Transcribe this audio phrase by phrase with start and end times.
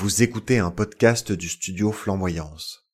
[0.00, 2.86] Vous écoutez un podcast du studio Flamboyance.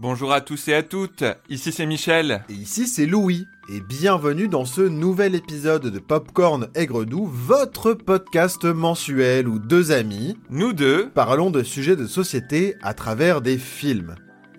[0.00, 2.44] Bonjour à tous et à toutes, ici c'est Michel.
[2.48, 7.92] Et ici c'est Louis, et bienvenue dans ce nouvel épisode de Popcorn Aigre Doux, votre
[7.92, 13.56] podcast mensuel où deux amis, Nous deux, parlons de sujets de société à travers des
[13.56, 14.16] films.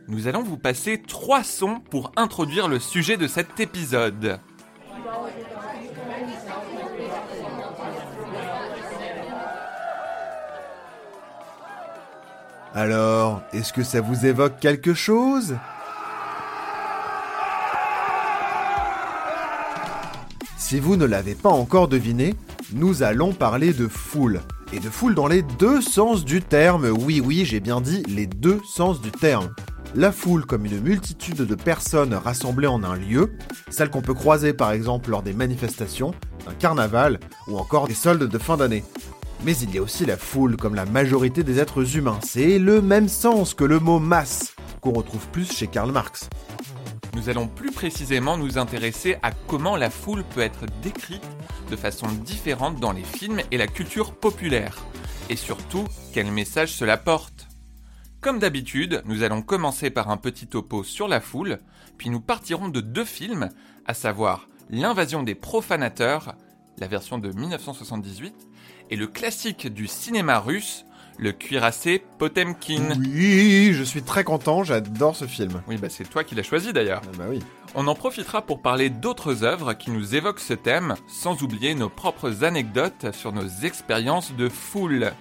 [0.07, 4.39] nous allons vous passer trois sons pour introduire le sujet de cet épisode.
[12.73, 15.55] Alors, est-ce que ça vous évoque quelque chose?
[20.57, 22.33] Si vous ne l'avez pas encore deviné,
[22.71, 24.39] nous allons parler de foule.
[24.71, 26.85] Et de foule dans les deux sens du terme.
[26.85, 29.53] Oui, oui, j'ai bien dit les deux sens du terme.
[29.93, 33.33] La foule comme une multitude de personnes rassemblées en un lieu,
[33.69, 36.13] celle qu'on peut croiser par exemple lors des manifestations,
[36.47, 37.19] un carnaval
[37.49, 38.85] ou encore des soldes de fin d'année.
[39.43, 42.19] Mais il y a aussi la foule comme la majorité des êtres humains.
[42.23, 46.29] C'est le même sens que le mot masse, qu'on retrouve plus chez Karl Marx.
[47.15, 51.27] Nous allons plus précisément nous intéresser à comment la foule peut être décrite
[51.71, 54.77] de façon différente dans les films et la culture populaire.
[55.29, 57.47] Et surtout, quel message cela porte.
[58.21, 61.57] Comme d'habitude, nous allons commencer par un petit topo sur la foule,
[61.97, 63.49] puis nous partirons de deux films,
[63.87, 66.35] à savoir L'invasion des profanateurs,
[66.77, 68.33] la version de 1978,
[68.91, 70.85] et le classique du cinéma russe,
[71.17, 72.89] le cuirassé Potemkin.
[72.99, 75.61] Oui, je suis très content, j'adore ce film.
[75.67, 77.01] Oui, bah c'est toi qui l'as choisi d'ailleurs.
[77.05, 77.39] Ah bah oui.
[77.73, 81.89] On en profitera pour parler d'autres œuvres qui nous évoquent ce thème, sans oublier nos
[81.89, 85.13] propres anecdotes sur nos expériences de foule.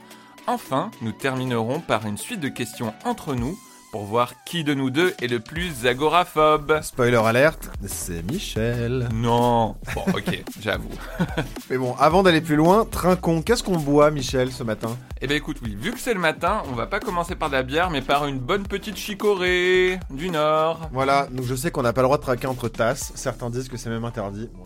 [0.46, 3.56] Enfin, nous terminerons par une suite de questions entre nous
[3.91, 6.80] pour voir qui de nous deux est le plus agoraphobe.
[6.83, 9.08] Spoiler alerte, c'est Michel.
[9.12, 9.74] Non.
[9.94, 10.88] Bon, ok, j'avoue.
[11.70, 14.97] Mais bon, avant d'aller plus loin, trinquons, qu'est-ce qu'on boit, Michel, ce matin?
[15.20, 17.54] Eh ben écoute, oui, vu que c'est le matin, on va pas commencer par de
[17.54, 20.88] la bière, mais par une bonne petite chicorée du Nord.
[20.93, 23.69] Voilà, donc je sais qu'on n'a pas le droit de traquer entre tasses, certains disent
[23.69, 24.48] que c'est même interdit.
[24.54, 24.62] Bon,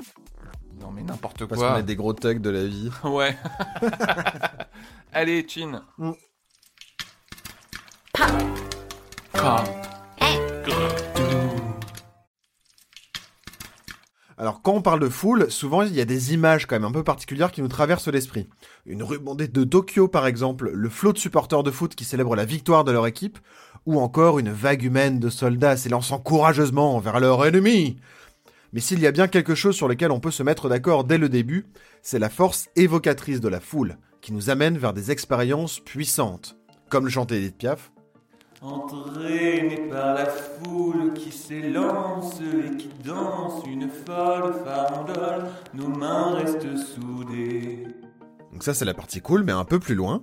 [0.80, 1.78] Non mais n'importe parce qu'on quoi.
[1.78, 2.90] est des gros thugs de la vie.
[3.04, 3.36] Ouais.
[5.12, 5.82] Allez, Chin.
[5.98, 6.10] Mm.
[9.46, 9.62] Ah.
[14.38, 16.92] Alors quand on parle de foule, souvent il y a des images quand même un
[16.92, 18.48] peu particulières qui nous traversent l'esprit.
[18.86, 22.34] Une rue bondée de Tokyo par exemple, le flot de supporters de foot qui célèbrent
[22.34, 23.38] la victoire de leur équipe,
[23.84, 27.98] ou encore une vague humaine de soldats s'élançant courageusement vers leur ennemi.
[28.72, 31.18] Mais s'il y a bien quelque chose sur lequel on peut se mettre d'accord dès
[31.18, 31.66] le début,
[32.00, 36.56] c'est la force évocatrice de la foule, qui nous amène vers des expériences puissantes.
[36.88, 37.90] Comme le chantait Edith Piaf.
[38.64, 46.74] Entraîné par la foule qui s'élance et qui danse une folle farandole, nos mains restent
[46.74, 47.86] soudées.
[48.52, 50.22] Donc ça c'est la partie cool, mais un peu plus loin.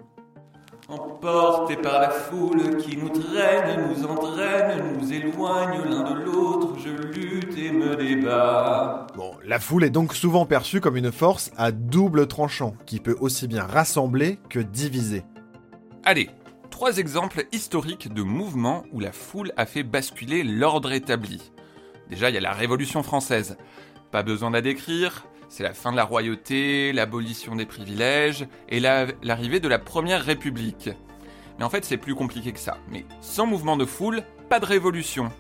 [0.88, 6.90] Emportés par la foule qui nous traîne, nous entraîne, nous éloigne l'un de l'autre, je
[6.90, 9.06] lutte et me débat.
[9.16, 13.18] Bon, la foule est donc souvent perçue comme une force à double tranchant, qui peut
[13.20, 15.24] aussi bien rassembler que diviser.
[16.04, 16.32] Allez,
[16.82, 21.52] trois exemples historiques de mouvements où la foule a fait basculer l'ordre établi.
[22.10, 23.56] Déjà, il y a la Révolution française.
[24.10, 28.80] Pas besoin de la décrire, c'est la fin de la royauté, l'abolition des privilèges et
[28.80, 30.90] la- l'arrivée de la Première République.
[31.60, 32.78] Mais en fait, c'est plus compliqué que ça.
[32.90, 35.32] Mais sans mouvement de foule, pas de révolution.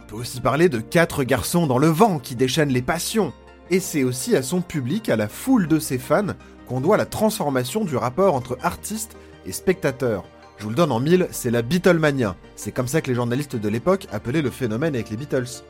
[0.00, 3.34] On peut aussi parler de quatre garçons dans le vent qui déchaînent les passions.
[3.68, 6.32] Et c'est aussi à son public, à la foule de ses fans,
[6.66, 10.24] qu'on doit la transformation du rapport entre artiste et spectateur.
[10.58, 12.34] Je vous le donne en mille, c'est la Beatlemania.
[12.54, 15.62] C'est comme ça que les journalistes de l'époque appelaient le phénomène avec les Beatles.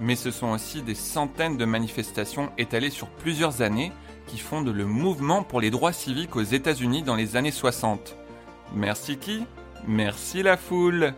[0.00, 3.92] Mais ce sont aussi des centaines de manifestations étalées sur plusieurs années
[4.26, 8.16] qui fondent le mouvement pour les droits civiques aux États-Unis dans les années 60.
[8.74, 9.44] Merci qui?
[9.86, 11.12] Merci la foule.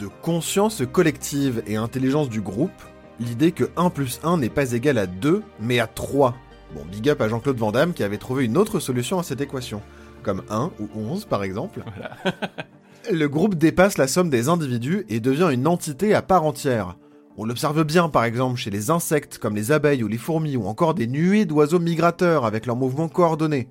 [0.00, 2.70] De conscience collective et intelligence du groupe,
[3.18, 6.34] l'idée que 1 plus 1 n'est pas égal à 2, mais à 3.
[6.74, 9.40] Bon, big up à Jean-Claude Van Damme qui avait trouvé une autre solution à cette
[9.40, 9.82] équation,
[10.22, 11.82] comme 1 ou 11 par exemple.
[13.10, 16.96] Le groupe dépasse la somme des individus et devient une entité à part entière.
[17.36, 20.66] On l'observe bien par exemple chez les insectes comme les abeilles ou les fourmis ou
[20.66, 23.68] encore des nuées d'oiseaux migrateurs avec leurs mouvements coordonnés.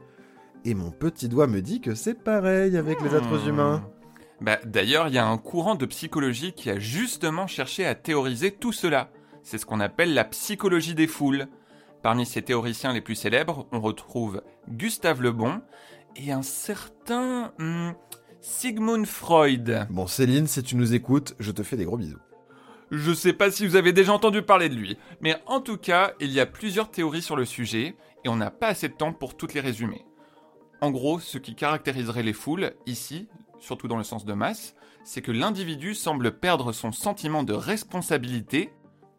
[0.66, 3.50] Et mon petit doigt me dit que c'est pareil avec les êtres Hmm.
[3.50, 3.84] humains.
[4.42, 8.52] Bah, D'ailleurs, il y a un courant de psychologie qui a justement cherché à théoriser
[8.52, 9.10] tout cela.
[9.44, 11.48] C'est ce qu'on appelle la psychologie des foules.
[12.02, 15.62] Parmi ces théoriciens les plus célèbres, on retrouve Gustave Le Bon
[16.16, 17.92] et un certain hmm,
[18.42, 19.88] Sigmund Freud.
[19.90, 22.20] Bon Céline, si tu nous écoutes, je te fais des gros bisous.
[22.92, 26.14] Je sais pas si vous avez déjà entendu parler de lui, mais en tout cas,
[26.20, 29.14] il y a plusieurs théories sur le sujet, et on n'a pas assez de temps
[29.14, 30.06] pour toutes les résumer.
[30.82, 33.28] En gros, ce qui caractériserait les foules, ici,
[33.60, 38.72] surtout dans le sens de masse, c'est que l'individu semble perdre son sentiment de responsabilité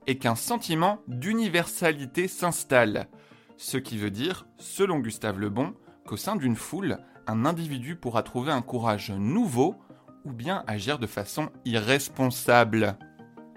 [0.06, 3.08] et qu'un sentiment d'universalité s'installe.
[3.56, 5.75] Ce qui veut dire, selon Gustave Lebon,
[6.11, 6.99] qu'au sein d'une foule,
[7.29, 9.77] un individu pourra trouver un courage nouveau
[10.25, 12.97] ou bien agir de façon irresponsable.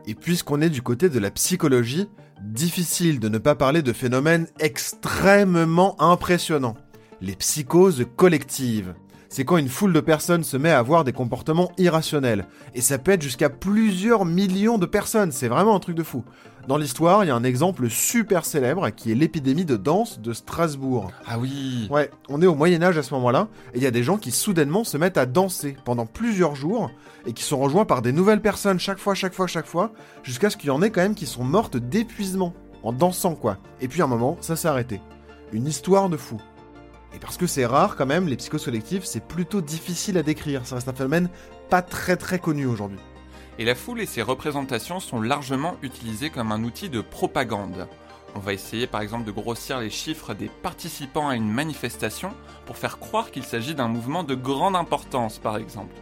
[0.05, 2.07] Et puisqu'on est du côté de la psychologie,
[2.43, 6.77] difficile de ne pas parler de phénomènes extrêmement impressionnants.
[7.21, 8.93] Les psychoses collectives.
[9.29, 12.45] C'est quand une foule de personnes se met à avoir des comportements irrationnels.
[12.75, 16.23] Et ça peut être jusqu'à plusieurs millions de personnes, c'est vraiment un truc de fou.
[16.67, 20.31] Dans l'histoire, il y a un exemple super célèbre qui est l'épidémie de danse de
[20.31, 21.11] Strasbourg.
[21.27, 23.91] Ah oui Ouais, on est au Moyen Âge à ce moment-là, et il y a
[23.91, 26.89] des gens qui soudainement se mettent à danser pendant plusieurs jours,
[27.25, 29.91] et qui sont rejoints par des nouvelles personnes chaque fois, chaque fois, chaque fois,
[30.23, 33.57] jusqu'à ce qu'il y en ait quand même qui sont mortes d'épuisement, en dansant quoi.
[33.81, 35.01] Et puis à un moment, ça s'est arrêté.
[35.51, 36.39] Une histoire de fou.
[37.13, 40.65] Et parce que c'est rare quand même, les psychoses collectives, c'est plutôt difficile à décrire,
[40.65, 41.29] ça reste un phénomène
[41.69, 42.99] pas très très connu aujourd'hui.
[43.59, 47.87] Et la foule et ses représentations sont largement utilisées comme un outil de propagande.
[48.35, 52.33] On va essayer par exemple de grossir les chiffres des participants à une manifestation
[52.65, 55.93] pour faire croire qu'il s'agit d'un mouvement de grande importance par exemple.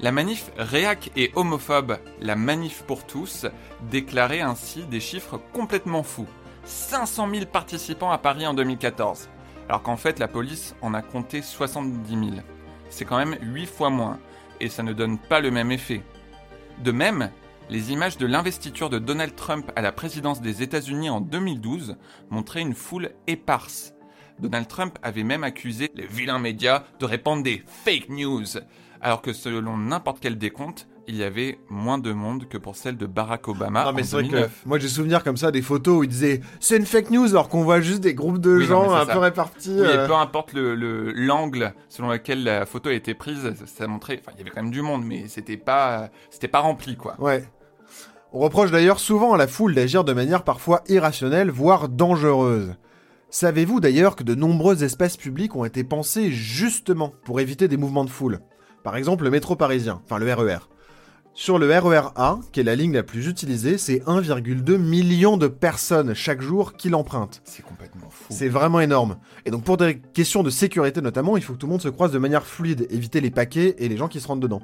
[0.00, 3.46] La manif réac et homophobe, la manif pour tous,
[3.90, 6.26] déclarait ainsi des chiffres complètement fous.
[6.64, 9.28] 500 000 participants à Paris en 2014,
[9.68, 12.42] alors qu'en fait la police en a compté 70 000.
[12.90, 14.18] C'est quand même 8 fois moins,
[14.60, 16.02] et ça ne donne pas le même effet.
[16.80, 17.30] De même,
[17.70, 21.96] les images de l'investiture de Donald Trump à la présidence des États-Unis en 2012
[22.30, 23.94] montraient une foule éparse.
[24.40, 28.44] Donald Trump avait même accusé les vilains médias de répandre des fake news,
[29.00, 32.96] alors que selon n'importe quel décompte, il y avait moins de monde que pour celle
[32.96, 33.84] de Barack Obama.
[33.86, 34.62] Non mais en c'est vrai 2009.
[34.62, 37.28] que moi j'ai souvenir comme ça des photos où ils disaient c'est une fake news
[37.30, 39.12] alors qu'on voit juste des groupes de Oui, gens un ça.
[39.12, 39.70] peu répartis.
[39.80, 43.42] Oui, et euh, peu importe le- le- l'angle selon lequel la photo a été prise,
[43.56, 44.20] ça, ça montrait.
[44.20, 47.16] Enfin, il y avait quand même du monde, mais c'était pas, c'était pas rempli, quoi.
[47.18, 47.44] Ouais.
[48.32, 52.74] On reproche d'ailleurs souvent à la foule d'agir de manière parfois irrationnelle, voire dangereuse.
[53.28, 58.04] Savez-vous d'ailleurs que de nombreux espaces publics ont été pensés justement pour éviter des mouvements
[58.04, 58.40] de foule?
[58.84, 60.58] Par exemple le métro parisien, enfin le RER.
[61.34, 65.48] Sur le RER A, qui est la ligne la plus utilisée, c'est 1,2 million de
[65.48, 67.40] personnes chaque jour qui l'empruntent.
[67.44, 68.26] C'est complètement fou.
[68.28, 69.16] C'est vraiment énorme.
[69.46, 71.88] Et donc pour des questions de sécurité notamment, il faut que tout le monde se
[71.88, 74.60] croise de manière fluide, éviter les paquets et les gens qui se rentrent dedans.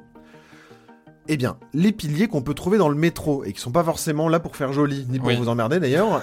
[1.30, 4.28] Eh bien, les piliers qu'on peut trouver dans le métro et qui sont pas forcément
[4.30, 5.36] là pour faire joli, ni pour Oui.
[5.36, 6.22] vous emmerder d'ailleurs.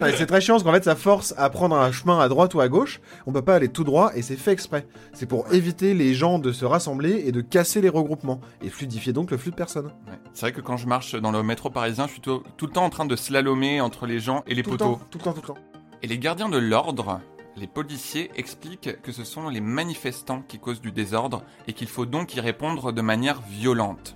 [0.16, 2.60] C'est très chiant parce qu'en fait ça force à prendre un chemin à droite ou
[2.60, 3.00] à gauche.
[3.26, 4.86] On peut pas aller tout droit et c'est fait exprès.
[5.12, 9.12] C'est pour éviter les gens de se rassembler et de casser les regroupements et fluidifier
[9.12, 9.86] donc le flux de personnes.
[9.86, 10.18] Ouais.
[10.32, 12.72] C'est vrai que quand je marche dans le métro parisien, je suis tout, tout le
[12.72, 14.92] temps en train de slalomer entre les gens et les Tout le poteaux.
[14.94, 15.58] temps, tout le temps, tout le temps.
[16.02, 17.20] Et les gardiens de l'ordre,
[17.56, 22.06] les policiers, expliquent que ce sont les manifestants qui causent du désordre et qu'il faut
[22.06, 24.14] donc y répondre de manière violente.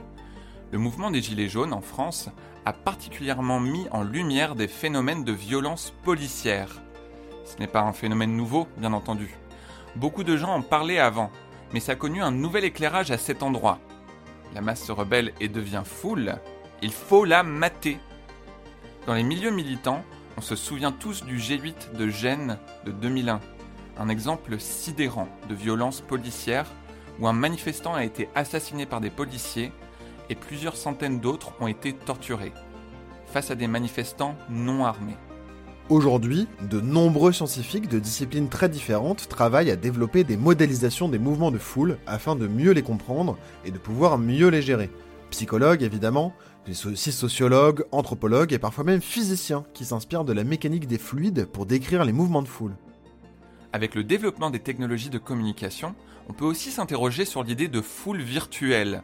[0.72, 2.28] Le mouvement des Gilets jaunes en France
[2.64, 6.82] a particulièrement mis en lumière des phénomènes de violence policière.
[7.44, 9.36] Ce n'est pas un phénomène nouveau, bien entendu.
[9.94, 11.30] Beaucoup de gens en parlaient avant,
[11.72, 13.78] mais ça a connu un nouvel éclairage à cet endroit.
[14.54, 16.36] La masse se rebelle et devient foule,
[16.82, 17.98] il faut la mater.
[19.06, 20.02] Dans les milieux militants,
[20.36, 23.40] on se souvient tous du G8 de Gênes de 2001,
[23.99, 26.66] un exemple sidérant de violence policière
[27.18, 29.72] où un manifestant a été assassiné par des policiers
[30.28, 32.52] et plusieurs centaines d'autres ont été torturés,
[33.26, 35.16] face à des manifestants non armés.
[35.88, 41.52] Aujourd'hui, de nombreux scientifiques de disciplines très différentes travaillent à développer des modélisations des mouvements
[41.52, 44.90] de foule afin de mieux les comprendre et de pouvoir mieux les gérer.
[45.30, 46.34] Psychologues évidemment,
[46.66, 51.46] mais aussi sociologues, anthropologues et parfois même physiciens qui s'inspirent de la mécanique des fluides
[51.46, 52.76] pour décrire les mouvements de foule.
[53.73, 55.94] Avec le développement des technologies de communication,
[56.28, 59.02] on peut aussi s'interroger sur l'idée de foule virtuelle.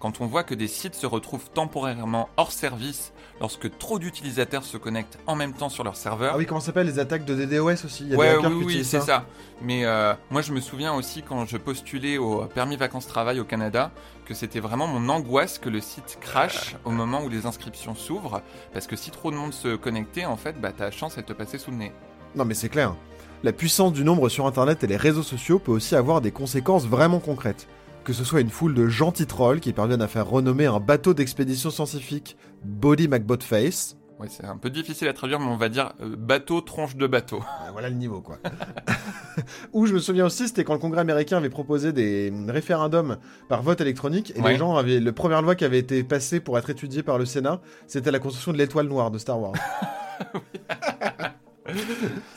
[0.00, 4.76] Quand on voit que des sites se retrouvent temporairement hors service lorsque trop d'utilisateurs se
[4.76, 6.32] connectent en même temps sur leur serveur.
[6.34, 8.04] Ah oui, comment ça s'appelle les attaques de DDoS aussi?
[8.04, 9.24] Il y a Ouais, des hackers oui, oui, c'est ça.
[9.60, 13.90] Mais euh, moi, je me souviens aussi quand je postulais au permis vacances-travail au Canada
[14.24, 18.40] que c'était vraiment mon angoisse que le site crache au moment où les inscriptions s'ouvrent.
[18.72, 21.32] Parce que si trop de monde se connectait, en fait, bah, ta chance, elle te
[21.32, 21.92] passait sous le nez.
[22.34, 22.94] Non mais c'est clair.
[23.42, 26.86] La puissance du nombre sur Internet et les réseaux sociaux peut aussi avoir des conséquences
[26.86, 27.68] vraiment concrètes.
[28.08, 31.12] Que ce soit une foule de gentils trolls qui parviennent à faire renommer un bateau
[31.12, 33.98] d'expédition scientifique Body McBotface.
[34.18, 37.06] Ouais, c'est un peu difficile à traduire, mais on va dire euh, bateau, tronche de
[37.06, 37.40] bateau.
[37.60, 38.38] Ah, voilà le niveau quoi.
[39.74, 43.18] Ou je me souviens aussi, c'était quand le Congrès américain avait proposé des référendums
[43.50, 44.52] par vote électronique et Ouais.
[44.52, 45.00] les gens avaient.
[45.00, 48.20] La première loi qui avait été passée pour être étudiée par le Sénat, c'était la
[48.20, 49.52] construction de l'étoile noire de Star Wars.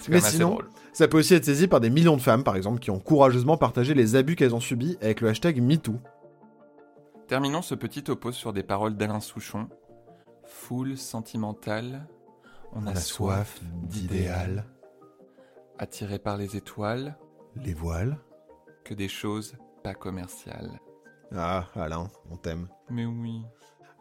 [0.09, 0.65] Mais sinon, drôle.
[0.93, 3.57] Ça peut aussi être saisi par des millions de femmes, par exemple, qui ont courageusement
[3.57, 5.95] partagé les abus qu'elles ont subis avec le hashtag MeToo.
[7.27, 9.69] Terminons ce petit topo sur des paroles d'Alain Souchon.
[10.43, 12.07] Foule sentimentale,
[12.73, 14.65] on, a, soif d'idéal.
[15.79, 17.17] Attiré par les étoiles,
[17.55, 18.17] Les voiles
[18.83, 20.79] que des choses pas commerciales.
[21.33, 22.67] Ah, Alain, on t'aime.
[22.89, 23.41] Mais oui.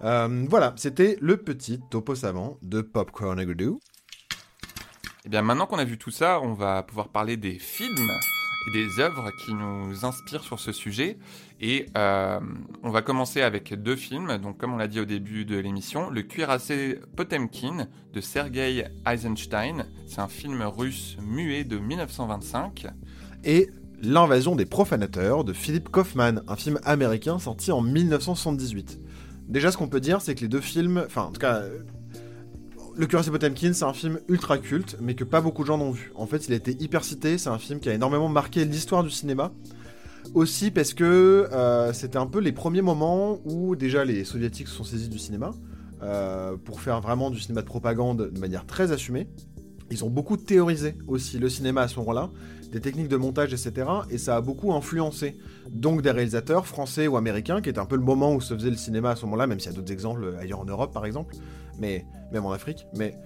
[0.03, 3.75] Euh, voilà, c'était le petit topo savant de Popcorn Agudu.
[5.25, 8.11] Eh bien, maintenant qu'on a vu tout ça, on va pouvoir parler des films
[8.67, 11.19] et des œuvres qui nous inspirent sur ce sujet.
[11.61, 12.41] Et euh,
[12.83, 14.39] on va commencer avec deux films.
[14.39, 19.87] Donc, comme on l'a dit au début de l'émission, Le cuirassé Potemkin de Sergei Eisenstein.
[20.07, 22.87] C'est un film russe muet de 1925.
[23.45, 23.71] Et
[24.03, 28.99] L'invasion des profanateurs de Philip Kaufman, un film américain sorti en 1978.
[29.47, 31.65] Déjà, ce qu'on peut dire, c'est que les deux films, enfin, en tout cas,
[32.97, 35.91] Le Cuirassé Potemkin, c'est un film ultra culte, mais que pas beaucoup de gens n'ont
[35.91, 36.13] vu.
[36.15, 39.03] En fait, il a été hyper cité, c'est un film qui a énormément marqué l'histoire
[39.03, 39.53] du cinéma.
[40.35, 44.75] Aussi parce que euh, c'était un peu les premiers moments où déjà les soviétiques se
[44.75, 45.53] sont saisis du cinéma
[46.03, 49.29] euh, pour faire vraiment du cinéma de propagande de manière très assumée.
[49.91, 52.31] Ils ont beaucoup théorisé aussi le cinéma à ce moment-là,
[52.71, 53.89] des techniques de montage, etc.
[54.11, 55.37] Et ça a beaucoup influencé
[55.69, 58.71] donc des réalisateurs français ou américains, qui était un peu le moment où se faisait
[58.71, 61.05] le cinéma à ce moment-là, même s'il y a d'autres exemples ailleurs en Europe par
[61.07, 61.35] exemple,
[61.79, 62.87] mais même en Afrique.
[62.95, 63.17] Mais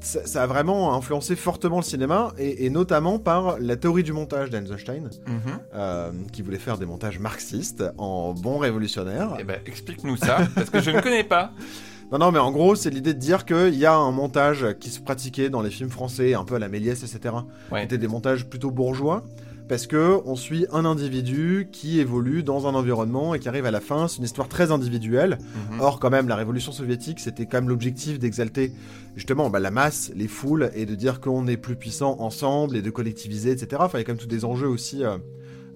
[0.00, 4.12] ça, ça a vraiment influencé fortement le cinéma, et, et notamment par la théorie du
[4.12, 5.40] montage d'Einstein, Mhm.
[5.74, 9.34] euh, qui voulait faire des montages marxistes en bon révolutionnaire.
[9.40, 11.50] Eh ben, explique-nous ça, parce que je ne connais pas.
[12.10, 14.88] Non, non, mais en gros, c'est l'idée de dire qu'il y a un montage qui
[14.88, 17.34] se pratiquait dans les films français, un peu à la Méliès, etc.
[17.70, 17.80] Ouais.
[17.80, 19.24] Qui étaient des montages plutôt bourgeois,
[19.68, 23.70] parce que on suit un individu qui évolue dans un environnement et qui arrive à
[23.70, 24.08] la fin.
[24.08, 25.36] C'est une histoire très individuelle.
[25.72, 25.80] Mhm.
[25.80, 28.72] Or, quand même, la révolution soviétique, c'était quand même l'objectif d'exalter
[29.14, 32.80] justement bah, la masse, les foules, et de dire qu'on est plus puissant ensemble et
[32.80, 33.68] de collectiviser, etc.
[33.80, 35.18] Enfin, il y a quand même tous des enjeux aussi euh,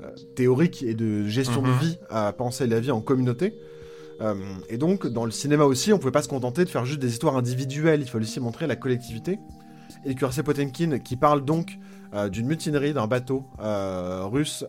[0.03, 1.69] euh, théoriques et de gestion Mhm.
[1.69, 3.55] de vie à penser la vie en communauté.
[4.23, 4.35] Euh,
[4.69, 7.11] et donc, dans le cinéma aussi, on pouvait pas se contenter de faire juste des
[7.11, 9.39] histoires individuelles, il fallait aussi montrer la collectivité.
[10.05, 11.79] Et cuirassé Potemkin, qui parle donc
[12.15, 14.65] euh, d'une mutinerie d'un bateau euh, russe,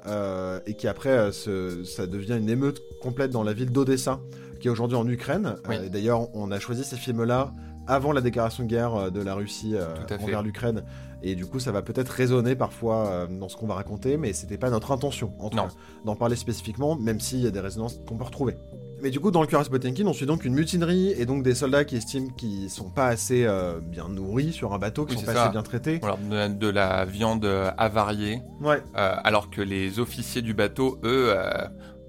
[0.68, 4.20] et qui après, se- ça devient une émeute complète dans la ville d'Odessa,
[4.60, 5.56] qui est aujourd'hui en Ukraine.
[5.70, 5.90] Oui.
[5.90, 7.54] D'ailleurs, on a choisi ces films-là
[7.88, 9.76] avant la déclaration de guerre de la Russie
[10.24, 10.84] envers l'Ukraine.
[11.26, 14.34] Et du coup, ça va peut-être résonner parfois euh, dans ce qu'on va raconter, mais
[14.34, 15.70] c'était pas notre intention, en tout cas,
[16.06, 18.56] d'en parler spécifiquement, même s'il y a des résonances qu'on peut retrouver.
[19.02, 21.56] Mais du coup, dans le cuirassé Potemkin, on suit donc une mutinerie et donc des
[21.56, 25.20] soldats qui estiment qu'ils sont pas assez euh, bien nourris sur un bateau, qui Oui,
[25.20, 25.44] sont pas ça.
[25.44, 26.00] assez bien traités.
[26.04, 28.82] On leur donne de la viande euh, avariée, Ouais.
[28.98, 31.52] euh, alors que les officiers du bateau, eux, euh,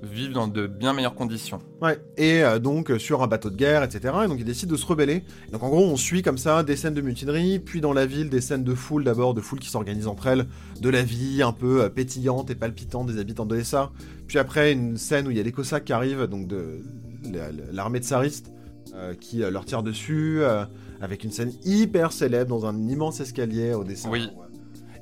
[0.05, 1.61] vivent dans de bien meilleures conditions.
[1.83, 4.15] Ouais, et euh, donc euh, sur un bateau de guerre, etc.
[4.25, 5.25] Et donc ils décident de se rebeller.
[5.53, 8.29] Donc en gros, on suit comme ça des scènes de mutinerie, puis dans la ville,
[8.31, 10.47] des scènes de foule d'abord, de foule qui s'organisent entre elles,
[10.81, 13.91] de la vie un peu euh, pétillante et palpitante des habitants d'Odessa.
[14.29, 16.81] Puis après, une scène où il y a les Cosaques qui arrivent, donc de
[17.33, 18.51] la- la- l'armée tsariste,
[18.95, 20.41] euh, qui leur tire dessus,
[21.01, 24.09] avec une scène hyper célèbre dans un immense escalier à Odessa.
[24.09, 24.29] Oui.
[24.35, 24.41] où,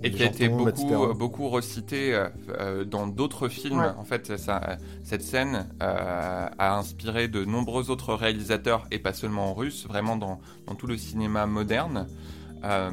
[0.05, 0.87] Et qui a été tombent, etc.
[0.89, 2.29] beaucoup, beaucoup recité euh,
[2.61, 3.79] euh, dans d'autres films.
[3.79, 3.87] Ouais.
[3.99, 9.51] En fait, ça- cette scène euh, a inspiré de nombreux autres réalisateurs, et pas seulement
[9.51, 12.09] en russe, vraiment dans, dans tout le cinéma moderne.
[12.65, 12.91] Euh,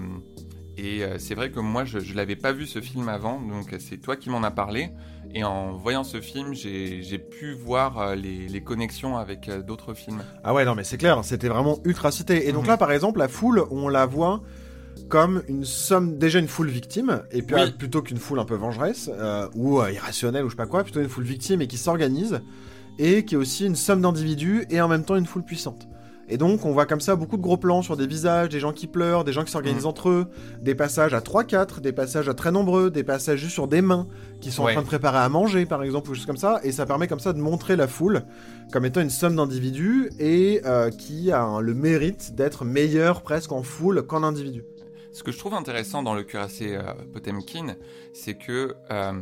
[0.78, 3.76] et euh, c'est vrai que moi, je ne l'avais pas vu ce film avant, donc
[3.80, 4.90] c'est toi qui m'en as parlé.
[5.36, 9.94] Et en voyant ce film, j'ai pu voir euh, les, les connexions avec euh, d'autres
[9.94, 10.24] films.
[10.44, 12.48] Ah ouais, non, mais c'est clair, c'était vraiment ultra cité.
[12.48, 12.70] Et donc Mhm.
[12.70, 14.42] là, par exemple, la foule, on la voit
[15.08, 17.62] comme une somme, déjà une foule victime, et puis Oui.
[17.62, 20.66] euh, plutôt qu'une foule un peu vengeresse, euh, ou euh, irrationnelle, ou je sais pas
[20.68, 22.42] quoi, plutôt une foule victime et qui s'organise,
[22.98, 25.88] et qui est aussi une somme d'individus, et en même temps une foule puissante.
[26.32, 28.72] Et donc, on voit comme ça beaucoup de gros plans sur des visages, des gens
[28.72, 29.90] qui pleurent, des gens qui s'organisent Mhm.
[29.90, 30.28] entre eux,
[30.62, 34.06] des passages à 3-4, des passages à très nombreux, des passages juste sur des mains
[34.40, 34.72] qui sont Ouais.
[34.74, 37.08] en train de préparer à manger, par exemple, ou juste comme ça, et ça permet
[37.08, 38.22] comme ça de montrer la foule
[38.72, 43.64] comme étant une somme d'individus et euh, qui a le mérite d'être meilleur presque en
[43.64, 44.64] foule qu'en individu.
[45.12, 47.76] Ce que je trouve intéressant dans le cuirassé euh, Potemkin,
[48.14, 49.14] c'est que euh,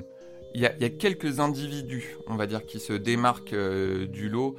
[0.54, 4.56] il y, a- quelques individus, on va dire, qui se démarquent euh, du lot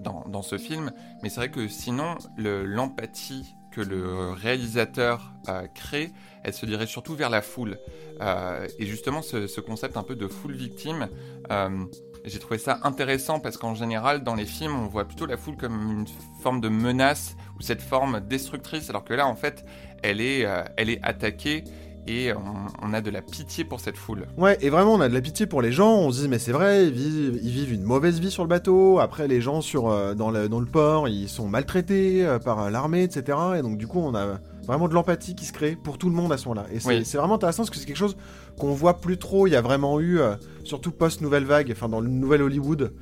[0.00, 0.92] dans, ce film,
[1.22, 3.44] mais c'est vrai que sinon, le- l'empathie
[3.76, 5.32] que le réalisateur
[5.74, 6.10] crée,
[6.46, 7.76] elle se dirait surtout vers la foule.
[8.20, 11.08] Euh, et justement, ce, ce concept un peu de foule victime,
[11.50, 11.84] euh,
[12.24, 15.56] j'ai trouvé ça intéressant parce qu'en général, dans les films, on voit plutôt la foule
[15.56, 16.06] comme une
[16.42, 19.64] forme de menace ou cette forme destructrice, alors que là, en fait,
[20.02, 21.64] elle est, euh, elle est attaquée
[22.06, 22.40] et on,
[22.88, 24.26] on a de la pitié pour cette foule.
[24.36, 25.92] Ouais, et vraiment, on a de la pitié pour les gens.
[25.96, 28.48] On se dit, mais c'est vrai, ils vivent, ils vivent une mauvaise vie sur le
[28.48, 28.98] bateau.
[29.00, 32.62] Après, les gens sur, euh, dans, le, dans le port, ils sont maltraités euh, par
[32.62, 33.38] euh, l'armée, etc.
[33.58, 36.14] Et donc, du coup, on a vraiment de l'empathie qui se crée pour tout le
[36.14, 36.66] monde à ce moment-là.
[36.72, 37.02] Et c'est Oui.
[37.14, 38.16] vraiment intéressant parce que c'est quelque chose
[38.58, 39.46] qu'on voit plus trop.
[39.46, 40.34] Il y a vraiment eu, euh,
[40.64, 42.92] surtout post-nouvelle vague, enfin, dans le nouvel Hollywood,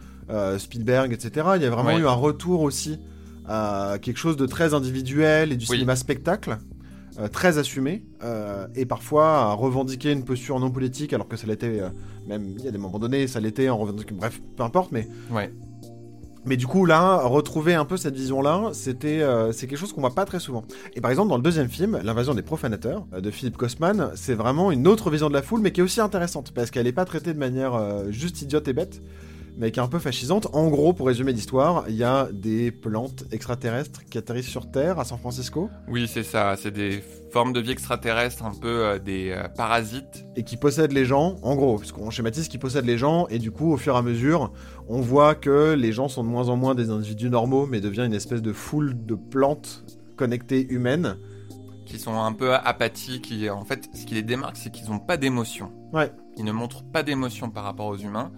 [0.59, 1.47] Spielberg, etc.
[1.57, 2.99] Il y a vraiment eu un retour aussi
[3.47, 5.77] à quelque chose de très individuel et du Oui.
[5.77, 6.57] cinéma spectacle.
[7.19, 11.47] Euh, très assumé euh, et parfois à revendiquer une posture non politique alors que ça
[11.47, 11.89] l'était euh,
[12.27, 15.07] même il y a des moments donnés ça l'était en revendiquant bref peu importe mais
[15.31, 15.53] Ouais.
[16.45, 19.93] mais du coup là retrouver un peu cette vision là c'était euh, c'est quelque chose
[19.93, 23.07] qu'on voit pas très souvent et par exemple dans le deuxième film l'invasion des profanateurs
[23.19, 26.01] de Philip Kosman c'est vraiment une autre vision de la foule mais qui est aussi
[26.01, 29.01] intéressante parce qu'elle est pas traitée de manière euh, juste idiote et bête
[29.57, 30.49] mais qui est un peu fascisante.
[30.53, 34.99] En gros, pour résumer l'histoire, il y a des plantes extraterrestres qui atterrissent sur Terre
[34.99, 36.57] à San Francisco Oui, c'est ça.
[36.57, 40.25] C'est des formes de vie extraterrestres, un peu euh, des euh, parasites.
[40.37, 43.51] et qui possèdent les gens, en gros, puisqu'on schématise qui possèdent les gens, et du
[43.51, 44.53] coup, au fur et à mesure,
[44.89, 48.05] on voit que les gens sont de moins en moins des individus normaux, mais devient
[48.05, 49.85] une espèce de foule de plantes
[50.17, 51.17] connectées humaines.
[51.87, 53.23] qui sont un peu apathiques.
[53.23, 55.71] Qui, en fait, ce qui les démarque, c'est qu'ils n'ont pas d'émotion.
[55.93, 56.11] Ouais.
[56.37, 58.33] Ils ne montrent pas d'émotion par rapport aux humains.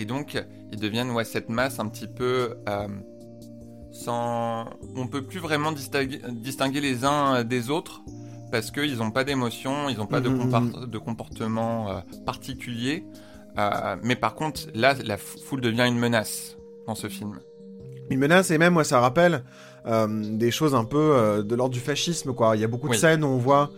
[0.00, 0.42] Et donc,
[0.72, 2.88] ils deviennent ouais, cette masse un petit peu euh,
[3.92, 4.66] sans.
[4.96, 8.02] On peut plus vraiment distinguer, distinguer les uns des autres
[8.50, 13.04] parce qu'ils n'ont pas d'émotion, ils n'ont pas de, Mhm, compar- de comportement euh, particulier.
[13.58, 17.38] Euh, mais par contre, là, la foule devient une menace dans ce film.
[18.10, 19.44] Une menace, et même, moi, ça rappelle
[19.86, 22.56] euh, des choses un peu euh, de l'ordre du fascisme, quoi.
[22.56, 23.70] Il y a beaucoup de scènes où on voit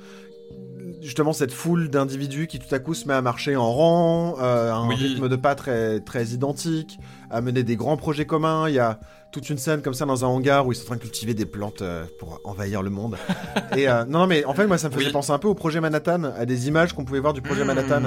[1.02, 4.70] justement cette foule d'individus qui tout à coup se met à marcher en rang, euh,
[4.72, 4.94] à un Oui.
[4.94, 6.98] rythme de pas très, très identique,
[7.30, 8.68] à mener des grands projets communs.
[8.68, 9.00] Il y a
[9.32, 11.34] toute une scène comme ça dans un hangar où ils sont en train de cultiver
[11.34, 13.16] des plantes euh, pour envahir le monde.
[13.76, 15.12] Et euh, non, non, mais en fait, moi, ça me faisait Oui.
[15.12, 17.66] penser un peu au projet Manhattan, à des images qu'on pouvait voir du projet Mmh.
[17.66, 18.02] Manhattan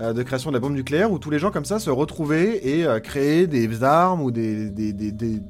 [0.00, 2.56] euh, de création de la bombe nucléaire, où tous les gens comme ça se retrouvaient
[2.66, 5.42] et créaient des armes ou des, des, des- des-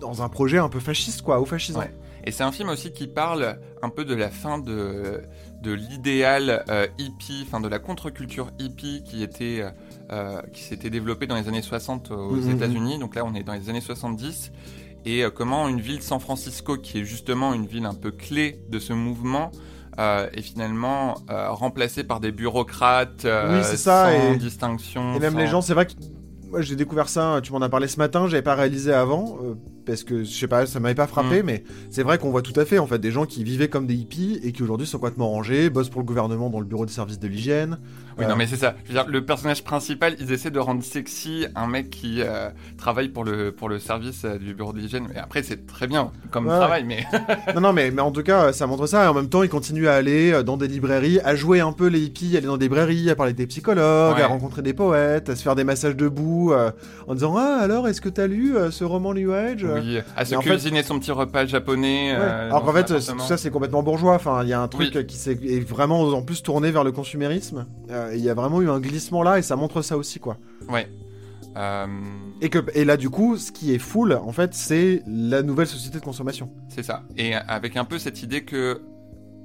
[0.00, 1.80] dans un projet un peu fasciste, quoi, ou fascisant.
[1.80, 1.90] Ouais.
[2.24, 5.20] Et c'est un film aussi qui parle un peu de la fin de,
[5.62, 9.64] de l'idéal euh, hippie, enfin de la contre-culture hippie qui était
[10.12, 12.50] euh, qui s'était développée dans les années 60 aux Mhm.
[12.52, 12.98] États-Unis.
[12.98, 14.52] Donc là, on est dans les années 70.
[15.04, 18.60] Et euh, comment une ville, San Francisco, qui est justement une ville un peu clé
[18.68, 19.50] de ce mouvement,
[19.98, 23.76] euh, est finalement euh, remplacée par des bureaucrates euh, Oui, ça,
[24.12, 25.14] sans et- distinction.
[25.14, 25.92] Et même sans- les gens, c'est vrai que
[26.50, 29.54] moi j'ai découvert ça, tu m'en as parlé ce matin, j'avais pas réalisé avant, euh,
[29.86, 31.46] parce que je sais pas, ça m'avait pas frappé, Mm.
[31.46, 33.86] mais c'est vrai qu'on voit tout à fait en fait des gens qui vivaient comme
[33.86, 36.84] des hippies et qui aujourd'hui sont complètement rangés, bossent pour le gouvernement dans le bureau
[36.84, 37.78] de service de l'hygiène.
[38.18, 38.74] Oui, Euh, non, mais c'est ça.
[38.84, 42.48] Je veux dire, le personnage principal, ils essaient de rendre sexy un mec qui euh,
[42.78, 45.06] travaille pour le, pour le service euh, du bureau d'hygiène.
[45.12, 47.04] Mais après, c'est très bien comme Ouais, travail, mais
[47.54, 49.04] non, non, mais, mais en tout cas, ça montre ça.
[49.04, 51.72] Et en même temps, ils continuent à aller euh, dans des librairies, à jouer un
[51.72, 54.22] peu les hippies, aller dans des librairies, à parler des psychologues, Ouais.
[54.22, 56.70] à rencontrer des poètes, à se faire des massages debout, euh,
[57.06, 60.24] en disant Ah, alors, est-ce que t'as lu euh, ce roman New Age oui, à
[60.24, 62.12] se fait- cuisiner son petit repas japonais.
[62.12, 62.18] Ouais.
[62.18, 64.14] euh, Alors qu'en fait, euh, tout ça c'est complètement bourgeois.
[64.14, 64.98] Enfin, il y a un truc Oui.
[65.00, 67.66] euh, qui s'est est vraiment en plus tourné vers le consumérisme.
[67.90, 70.36] Euh, Il y a vraiment eu un glissement là et ça montre ça aussi, quoi.
[70.68, 70.88] Ouais.
[71.56, 71.86] Euh,
[72.42, 75.66] Et que et là, du coup, ce qui est full, en fait, c'est la nouvelle
[75.66, 76.50] société de consommation.
[76.68, 77.02] c'est ça.
[77.16, 78.82] Et avec un peu cette idée que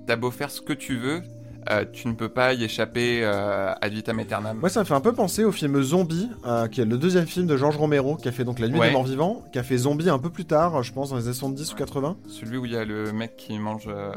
[0.08, 1.22] t'as beau faire ce que tu veux,
[1.69, 4.58] euh, tu ne peux pas y échapper euh, ad vitam aeternam.
[4.60, 7.28] Moi, ça me fait un peu penser au film Zombie, euh, qui est le deuxième
[7.28, 8.88] film de George Romero, qui a fait donc La Nuit Ouais.
[8.88, 11.26] des Morts Vivants, qui a fait Zombie un peu plus tard, je pense dans les
[11.26, 12.17] années 70 ou 80.
[12.28, 14.12] Celui où il y a le mec qui mange euh,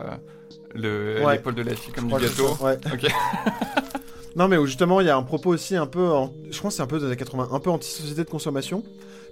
[0.74, 2.54] l'épaule de la fille comme Je du gâteau.
[2.56, 2.78] ça, Ouais.
[2.92, 3.06] Ok.
[4.36, 6.72] Non, mais où justement, il y a un propos aussi un peu, en- je pense
[6.72, 8.82] que c'est un peu des années 80, un peu anti-société de consommation,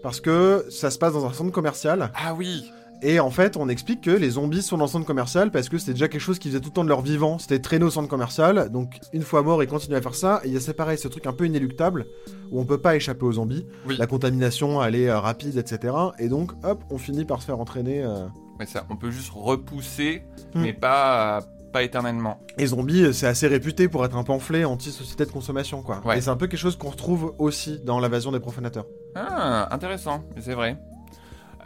[0.00, 2.12] parce que ça se passe dans un centre commercial.
[2.14, 2.70] Ah oui.
[3.04, 5.76] Et en fait, on explique que les zombies sont dans le centre commercial parce que
[5.76, 7.38] c'était déjà quelque chose qu'ils faisaient tout le temps de leur vivant.
[7.40, 8.70] C'était traîner au centre commercial.
[8.70, 10.40] Donc, une fois mort, ils continuent à faire ça.
[10.44, 12.06] Et il y a c'est pareil, ce truc un peu inéluctable
[12.52, 13.66] où on peut pas échapper aux zombies.
[13.88, 13.96] Oui.
[13.98, 15.94] La contamination, elle est euh, rapide, etc.
[16.20, 18.04] Et donc, hop, on finit par se faire entraîner.
[18.04, 18.26] euh.
[18.60, 20.22] Ouais, ça, on peut juste repousser,
[20.54, 20.60] Hmm.
[20.60, 21.40] mais pas,
[21.72, 22.38] pas éternellement.
[22.58, 26.00] Et zombies, euh, c'est assez réputé pour être un pamphlet anti-société de consommation, quoi.
[26.04, 26.18] Ouais.
[26.18, 28.84] Et c'est un peu quelque chose qu'on retrouve aussi dans l'invasion des profanateurs.
[29.16, 30.76] Ah, intéressant, c'est vrai.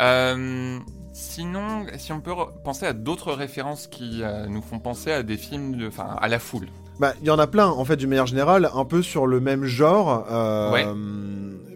[0.01, 0.79] Euh,
[1.17, 5.37] sinon, si on peut penser à d'autres références qui euh, nous font penser à des
[5.39, 6.67] films, de- enfin, à la foule.
[7.01, 9.41] Bah, il y en a plein, en fait, d'une manière générale, un peu sur le
[9.41, 10.27] même genre.
[10.31, 10.87] euh, Ouais.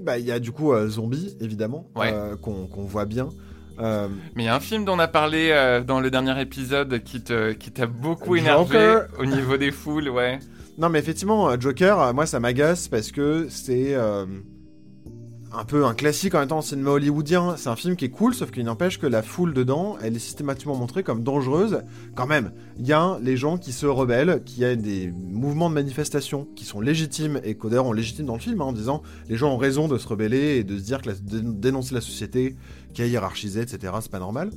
[0.03, 2.15] Bah, il y a du coup euh, Zombie, évidemment, Ouais.
[2.43, 3.29] qu'on voit bien.
[3.81, 6.39] Euh, Mais il y a un film dont on a parlé euh, dans le dernier
[6.41, 8.43] épisode qui te, qui t'a beaucoup Joker.
[8.77, 10.39] énervé au niveau des foules, ouais.
[10.79, 14.27] Non, mais effectivement, Joker, moi, ça m'agace parce que c'est euh,
[15.53, 17.57] un peu un classique en même temps en cinéma hollywoodien.
[17.57, 20.21] C'est un film qui est cool, sauf qu'il n'empêche que la foule dedans, elle est
[20.21, 21.83] systématiquement montrée comme dangereuse.
[22.15, 25.75] Quand même, il y a les gens qui se rebellent, qui a des mouvements de
[25.75, 29.37] manifestation qui sont légitimes et qu'au on légitime dans le film, hein, en disant les
[29.37, 32.01] gens ont raison de se rebeller et de se dire que la, de dénoncer la
[32.01, 32.57] société
[32.95, 33.93] qui a hiérarchisé, etc.
[34.01, 34.51] C'est pas normal.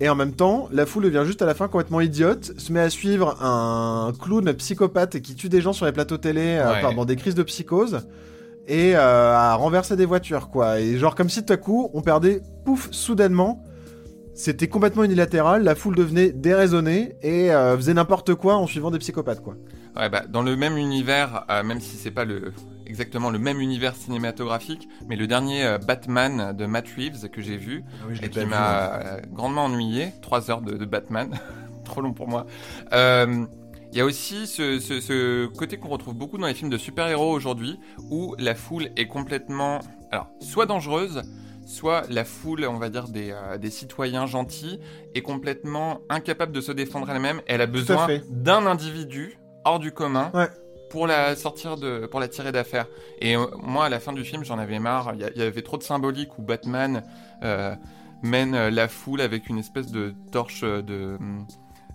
[0.00, 2.80] Et en même temps, la foule devient juste à la fin complètement idiote, se met
[2.80, 7.04] à suivre un clown psychopathe qui tue des gens sur les plateaux télé euh, dans
[7.04, 8.00] des crises de psychose
[8.66, 10.80] et euh, à renverser des voitures, quoi.
[10.80, 13.62] Et genre comme si tout à coup, on perdait, pouf, soudainement.
[14.36, 18.98] C'était complètement unilatéral, la foule devenait déraisonnée et euh, faisait n'importe quoi en suivant des
[18.98, 19.54] psychopathes, quoi.
[19.96, 22.52] Ouais, bah, dans le même univers, euh, même si c'est pas le,
[22.84, 27.84] exactement le même univers cinématographique, mais le dernier Batman de Matt Reeves que j'ai vu,
[27.86, 31.30] ah oui, et qui m'a grandement ennuyé, trois heures de, de Batman,
[31.84, 32.46] trop long pour moi.
[32.92, 33.46] Euh,
[33.94, 37.78] il y a aussi ce, côté qu'on retrouve beaucoup dans les films de super-héros aujourd'hui,
[38.10, 39.78] où la foule est complètement,
[40.10, 41.22] alors, soit dangereuse,
[41.64, 44.80] soit la foule, on va dire, des, euh, citoyens gentils,
[45.14, 47.40] est complètement incapable de se défendre elle-même.
[47.46, 50.32] Elle a besoin d'un individu hors du commun.
[50.90, 52.86] Pour la sortir de, pour la tirer d'affaire.
[53.18, 55.12] Et euh, moi, à la fin du film, j'en avais marre.
[55.14, 57.02] Il y, avait trop de symbolique où Batman
[57.42, 57.74] euh,
[58.22, 61.18] mène la foule avec une espèce de torche de,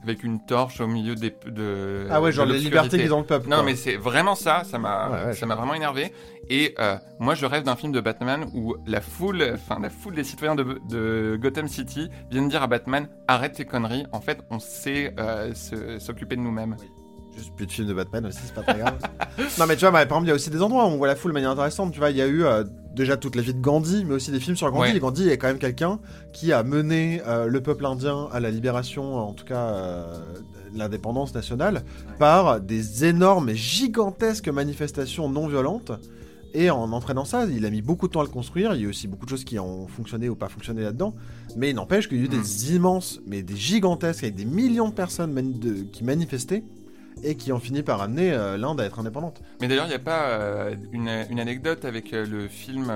[0.04, 3.26] avec une torche au milieu des de ah ouais genre les libertés qu'ils ont le
[3.26, 6.14] peuple non mais c'est vraiment ça ça m'a ça m'a vraiment énervé.
[6.50, 10.16] Et euh, moi je rêve d'un film de Batman où la foule enfin la foule
[10.16, 14.06] des citoyens de, de, Gotham City viennent dire à Batman arrête tes conneries.
[14.12, 15.54] En fait on sait euh,
[16.00, 16.76] s'occuper de nous-mêmes.
[17.36, 18.98] Juste plus de films de Batman aussi c'est pas très grave.
[19.60, 21.08] Non mais tu vois par exemple il y a aussi des endroits où on voit
[21.08, 21.92] la foule de manière intéressante.
[21.92, 22.64] Tu vois il y a eu euh,
[22.96, 24.96] déjà toute la vie de Gandhi, mais aussi des films sur Gandhi.
[24.96, 26.00] Et Gandhi est quand même quelqu'un
[26.34, 30.20] qui a mené euh, le peuple indien à la libération, en tout cas euh,
[30.74, 31.84] l'indépendance nationale,
[32.18, 35.92] par des énormes et gigantesques manifestations non violentes.
[36.56, 38.74] Et en entraînant ça, il a mis beaucoup de temps à le construire.
[38.74, 41.14] Il y a aussi beaucoup de choses qui ont fonctionné ou pas fonctionné là-dedans.
[41.56, 42.76] Mais il n'empêche qu'il y a eu des hmm.
[42.76, 45.60] immenses, mais des gigantesques, avec des millions de personnes
[45.92, 46.64] qui manifestaient
[47.24, 49.42] et qui ont fini par amener euh, l'Inde à être indépendante.
[49.62, 52.92] Mais d'ailleurs, il n'y a pas euh, une, anecdote avec euh, le film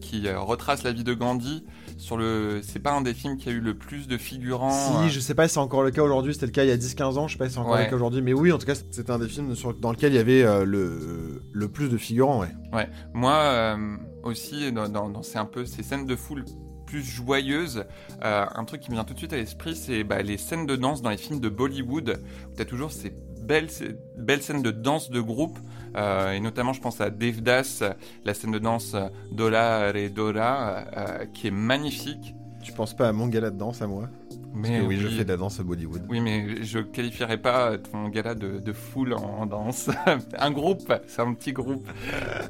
[0.00, 1.66] qui retrace la vie de Gandhi
[1.98, 5.10] sur le c'est pas un des films qui a eu le plus de figurants si
[5.10, 6.78] je sais pas si c'est encore le cas aujourd'hui c'était le cas il y a
[6.78, 8.64] 10-15 ans je sais pas si c'est encore le cas aujourd'hui mais oui en tout
[8.64, 12.40] cas c'était un des films dans lequel il y avait le, le plus de figurants
[12.40, 12.54] ouais.
[12.72, 12.88] Ouais.
[13.12, 13.76] Moi
[14.22, 16.44] aussi dans, dans c'est un peu ces scènes de foule
[16.88, 17.84] plus joyeuse.
[18.24, 20.66] Euh, un truc qui me vient tout de suite à l'esprit, c'est bah, les scènes
[20.66, 22.20] de danse dans les films de Bollywood,
[22.50, 23.68] où tu as toujours ces belles,
[24.16, 25.58] belles scènes de danse de groupe,
[25.96, 27.82] euh, et notamment je pense à Devdas,
[28.24, 28.96] la scène de danse
[29.32, 32.34] Dola et Dora, euh, qui est magnifique.
[32.62, 34.08] Tu penses pas à mon gala de danse à moi?
[34.54, 36.06] Mais oui, je fais de la danse à Bollywood.
[36.08, 39.90] Oui, mais je qualifierais pas ton gala de, de foule en, danse.
[40.38, 41.86] un groupe, c'est un petit groupe,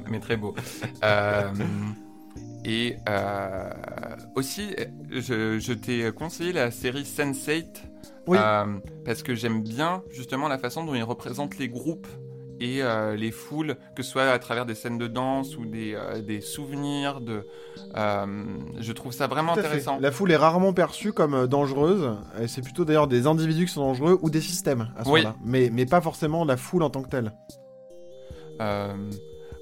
[0.09, 0.55] mais très beau.
[1.03, 1.51] Euh,
[2.69, 3.67] et euh,
[4.35, 4.75] aussi,
[5.09, 7.65] je, t'ai conseillé la série Sense8
[8.29, 8.65] euh,
[9.03, 12.07] parce que j'aime bien justement la façon dont il représente les groupes
[12.59, 15.97] et euh, les foules, que ce soit à travers des scènes de danse ou des,
[16.27, 17.21] des souvenirs.
[17.21, 17.47] De,
[17.95, 19.97] je trouve ça vraiment intéressant.
[19.99, 22.17] La foule est rarement perçue comme dangereuse.
[22.45, 25.35] C'est plutôt d'ailleurs des individus qui sont dangereux ou des systèmes à ce moment-là.
[25.43, 27.33] Mais, mais pas forcément la foule en tant que telle.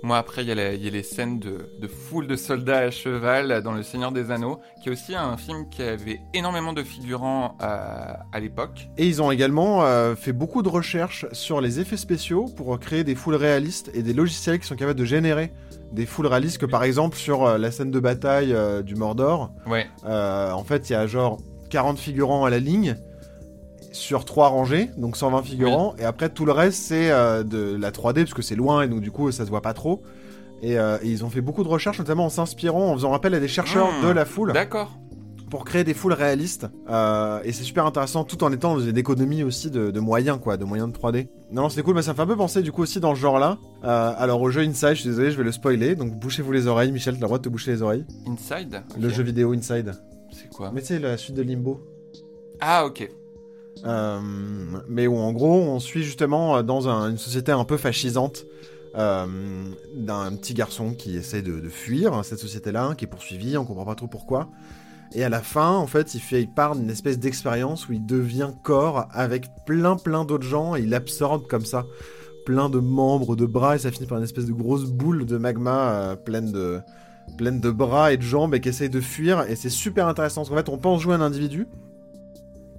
[0.03, 3.83] Moi, après, il y, a les scènes de, foule de soldats à cheval dans Le
[3.83, 8.39] Seigneur des Anneaux, qui est aussi un film qui avait énormément de figurants euh, à
[8.39, 8.89] l'époque.
[8.97, 13.03] Et ils ont également euh, fait beaucoup de recherches sur les effets spéciaux pour créer
[13.03, 15.51] des foules réalistes et des logiciels qui sont capables de générer
[15.91, 19.51] des foules réalistes que par exemple sur euh, la scène de bataille du Mordor.
[19.65, 19.87] Ouais.
[20.03, 22.95] en fait, il y a genre 40 figurants à la ligne
[23.91, 27.91] sur trois rangées, donc 120 figurants, et après tout le reste c'est euh, de la
[27.91, 30.01] 3D parce que c'est loin et donc du coup ça se voit pas trop.
[30.63, 33.39] Euh, et, ils ont fait beaucoup de recherches, notamment en s'inspirant, en faisant appel à
[33.39, 34.07] des chercheurs hmm.
[34.07, 34.53] de la foule.
[34.53, 34.97] D'accord.
[35.51, 36.67] Pour créer des foules réalistes.
[36.89, 40.57] Euh, et c'est super intéressant, tout en étant dans une économie aussi de, moyens, quoi,
[40.57, 41.27] de moyens de 3D.
[41.51, 43.15] Non, non, c'était cool, mais ça me fait un peu penser du coup aussi dans
[43.15, 43.57] ce genre-là.
[43.83, 46.91] alors au jeu Inside, je suis désolé, je vais le spoiler, donc bouchez-vous les oreilles,
[46.91, 48.05] Michel, t'as le droit de te boucher les oreilles.
[48.25, 49.93] Inside Le jeu vidéo Inside.
[50.31, 51.81] C'est quoi Mais tu la suite de Limbo.
[52.59, 53.07] Ah, ok.
[53.85, 54.19] Euh,
[54.87, 58.45] mais où en gros on suit justement euh, dans une société un peu fascisante
[58.95, 59.25] euh,
[59.95, 63.95] d'un petit garçon qui essaie de, fuir cette société-là, qui est poursuivi, on comprend pas
[63.95, 64.49] trop pourquoi.
[65.13, 68.51] Et à la fin, en fait, il fait part d'une espèce d'expérience où il devient
[68.63, 71.85] corps avec plein plein d'autres gens et il absorbe comme ça
[72.45, 75.37] plein de membres, de bras et ça finit par une espèce de grosse boule de
[75.37, 76.79] magma pleine de
[77.37, 80.41] pleine de bras et de jambes et qui essaye de fuir et c'est super intéressant
[80.41, 81.67] parce qu'en fait on pense jouer un individu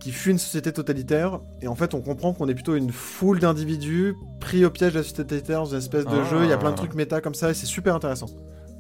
[0.09, 1.41] qui fuit une société totalitaire.
[1.61, 4.99] Et en fait, on comprend qu'on est plutôt une foule d'individus pris au piège de
[4.99, 6.45] la société totalitaire dans une espèce de jeu.
[6.45, 8.29] Il y a plein de trucs méta comme ça et c'est super intéressant.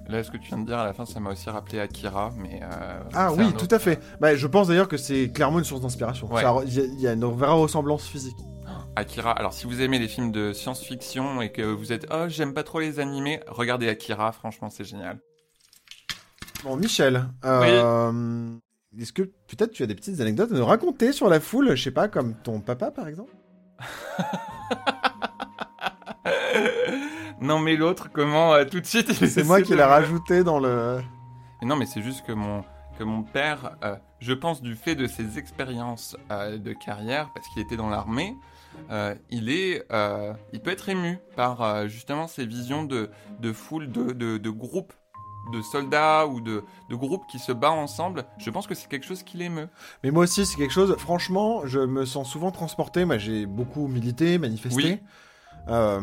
[0.08, 2.32] Là, ce que tu viens de dire à la fin, ça m'a aussi rappelé Akira,
[2.34, 2.60] mais.
[2.62, 4.00] euh, Ah oui, tout à fait.
[4.20, 6.32] Bah, je pense d'ailleurs que c'est clairement une source d'inspiration.
[6.32, 6.42] Ouais.
[6.66, 8.36] Y, il y a une vraie ressemblance physique.
[8.96, 9.32] Akira.
[9.32, 12.62] Alors, si vous aimez les films de science-fiction et que vous êtes oh j'aime pas
[12.62, 14.32] trop les animés, regardez Akira.
[14.32, 15.18] Franchement, c'est génial.
[16.64, 18.56] Bon, Michel, euh,
[18.96, 21.83] est-ce que peut-être tu as des petites anecdotes à nous raconter sur la foule Je
[21.83, 23.35] sais pas, comme ton papa par exemple?
[27.40, 31.01] Non, mais l'autre, comment euh, tout de suite C'est moi qui l'ai rajouté dans le.
[31.62, 32.64] Non, mais c'est juste que mon,
[32.98, 37.46] que mon père, euh, je pense du fait de ses expériences euh, de carrière, parce
[37.48, 38.35] qu'il était dans l'armée,
[38.90, 43.53] euh, il est, euh, il peut être ému par euh, justement ces visions de, de
[43.53, 44.92] foule, de, de, de groupes
[45.52, 48.24] de soldats ou de, de groupes qui se battent ensemble.
[48.38, 49.68] Je pense que c'est quelque chose qui l'émeut.
[50.02, 50.96] Mais moi aussi, c'est quelque chose.
[50.98, 53.04] Franchement, je me sens souvent transporté.
[53.04, 54.82] Moi, j'ai beaucoup milité, manifesté.
[54.82, 55.00] Oui.
[55.68, 56.00] Euh,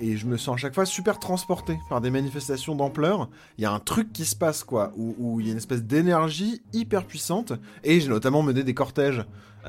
[0.00, 3.28] et je me sens à chaque fois super transporté par des manifestations d'ampleur.
[3.58, 5.58] Il y a un truc qui se passe, quoi, où, où il y a une
[5.58, 7.52] espèce d'énergie hyper puissante.
[7.84, 9.26] Et j'ai notamment mené des cortèges,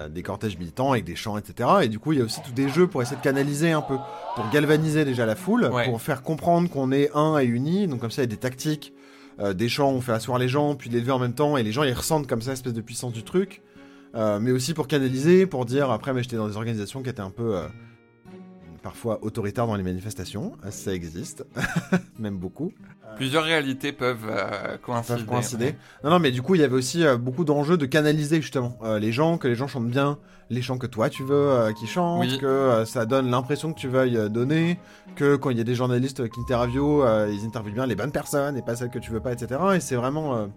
[0.09, 1.69] des cortèges militants avec des chants, etc.
[1.83, 3.81] Et du coup, il y a aussi tous des jeux pour essayer de canaliser un
[3.81, 3.97] peu,
[4.35, 5.85] pour galvaniser déjà la foule, Ouais.
[5.85, 7.87] pour faire comprendre qu'on est un et uni.
[7.87, 8.93] Donc comme ça, il y a des tactiques,
[9.39, 11.71] euh, des chants, on fait asseoir les gens, puis l'élever en même temps, et les
[11.71, 13.61] gens ils ressentent comme ça l'espèce de puissance du truc.
[14.15, 17.19] Euh, mais aussi pour canaliser, pour dire après, mais j'étais dans des organisations qui étaient
[17.21, 17.63] un peu euh,
[18.83, 21.45] parfois autoritaires dans les manifestations, ça existe,
[22.19, 22.71] même beaucoup.
[23.15, 25.19] Plusieurs réalités peuvent euh, coïncider.
[25.19, 25.65] peuvent coïncider.
[25.65, 25.77] ouais.
[26.03, 28.77] Non, non, mais du coup, il y avait aussi euh, beaucoup d'enjeux de canaliser justement
[28.83, 30.19] euh, les gens, que les gens chantent bien
[30.49, 32.37] les chants que toi tu veux qu'ils chantent, Oui.
[32.37, 34.77] que ça donne l'impression que tu veuilles donner,
[35.15, 38.55] que quand il y a des journalistes qui interviewent, ils interviewent bien les bonnes personnes
[38.57, 39.59] et pas celles que tu veux pas, etc.
[39.75, 40.49] Et c'est vraiment,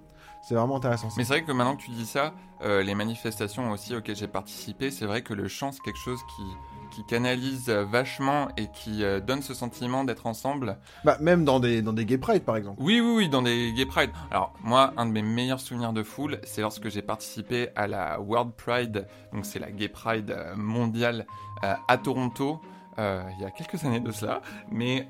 [0.46, 1.08] c'est vraiment intéressant.
[1.16, 4.28] Mais c'est vrai que maintenant que tu dis ça, euh, les manifestations aussi auxquelles j'ai
[4.28, 6.42] participé, c'est vrai que le chant, c'est quelque chose qui,
[6.96, 10.78] qui canalise euh, vachement et qui euh, donne ce sentiment d'être ensemble.
[11.04, 12.78] Bah, même dans des, dans des gay pride par exemple.
[12.82, 14.10] Oui, oui, oui, dans des gay pride.
[14.30, 18.18] Alors, moi, un de mes meilleurs souvenirs de foule, c'est lorsque j'ai participé à la
[18.18, 21.26] World Pride, donc c'est la gay pride euh, mondiale
[21.64, 22.62] euh, à Toronto,
[22.98, 24.40] euh, il y a quelques années de cela.
[24.70, 25.06] Mais.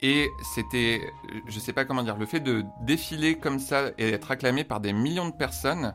[0.00, 1.00] et c'était,
[1.46, 4.80] je sais pas comment dire, le fait de défiler comme ça et être acclamé par
[4.80, 5.94] des millions de personnes,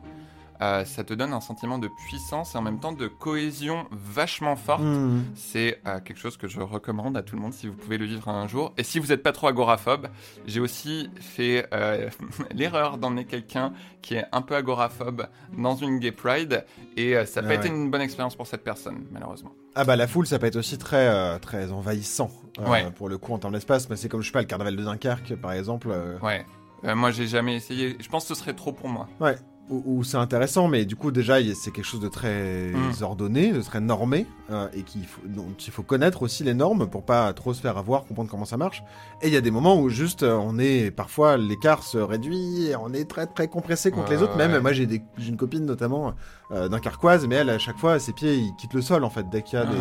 [0.62, 4.56] euh, ça te donne un sentiment de puissance et en même temps de cohésion vachement
[4.56, 4.82] forte.
[4.82, 5.22] Hmm.
[5.34, 8.04] C'est euh, quelque chose que je recommande à tout le monde si vous pouvez le
[8.06, 8.72] vivre un jour.
[8.76, 10.08] Et si vous n'êtes pas trop agoraphobe,
[10.46, 12.08] j'ai aussi fait euh,
[12.54, 16.64] l'erreur d'emmener quelqu'un qui est un peu agoraphobe dans une gay pride
[16.96, 19.52] et ça n'a Ah pas été une bonne expérience pour cette personne, malheureusement.
[19.74, 22.90] Ah bah la foule ça peut être aussi très euh, très envahissant euh, Ouais.
[22.90, 24.82] pour le coup en termes d'espace mais c'est comme je sais pas le carnaval de
[24.82, 26.44] Dunkerque par exemple euh, Ouais.
[26.82, 27.96] Moi, j'ai jamais essayé.
[28.00, 29.06] Je pense que ce serait trop pour moi.
[29.20, 29.36] ouais
[29.70, 33.02] où, où c'est intéressant mais du coup déjà c'est quelque chose de très Mm.
[33.02, 36.88] ordonné de très normé euh, et qu'il faut dont il faut connaître aussi les normes
[36.88, 38.82] pour pas trop se faire avoir comprendre comment ça marche
[39.22, 42.66] et il y a des moments où juste euh, on est parfois l'écart se réduit
[42.66, 44.60] et on est très très compressé contre Ouais, les autres même ouais.
[44.60, 46.14] moi j'ai des une copine notamment
[46.52, 49.28] euh, dunkerquoise mais elle à chaque fois ses pieds ils quittent le sol en fait
[49.30, 49.76] dès qu'il y a des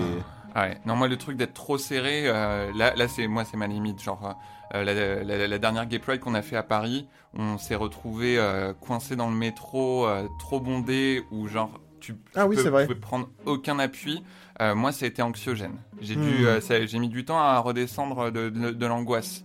[0.56, 0.78] Ah ouais.
[0.86, 4.02] Non, moi, le truc d'être trop serré, euh, là, là c'est moi, c'est ma limite.
[4.02, 4.36] Genre,
[4.74, 4.84] la,
[5.24, 8.38] la- la dernière Gay Pride qu'on a fait à Paris, on s'est retrouvé
[8.82, 12.86] coincé dans le métro, euh, trop bondé, où genre tu, Ah oui, peux- vrai.
[12.88, 14.24] pouvais prendre aucun appui.
[14.62, 15.76] Euh, moi, ça a été anxiogène.
[16.02, 16.22] J'ai Hmm.
[16.22, 19.44] dû, euh, j'ai mis du temps à redescendre de, de- de l'angoisse.